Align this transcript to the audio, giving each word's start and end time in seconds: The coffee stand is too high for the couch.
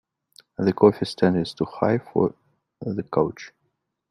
The 0.57 0.73
coffee 0.73 1.05
stand 1.05 1.37
is 1.37 1.53
too 1.53 1.65
high 1.65 1.99
for 1.99 2.33
the 2.79 3.03
couch. 3.03 3.53